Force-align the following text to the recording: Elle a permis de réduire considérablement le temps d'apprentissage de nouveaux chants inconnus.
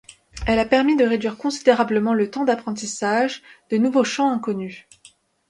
Elle 0.47 0.57
a 0.57 0.65
permis 0.65 0.95
de 0.97 1.05
réduire 1.05 1.37
considérablement 1.37 2.15
le 2.15 2.31
temps 2.31 2.43
d'apprentissage 2.43 3.43
de 3.69 3.77
nouveaux 3.77 4.03
chants 4.03 4.31
inconnus. 4.31 4.87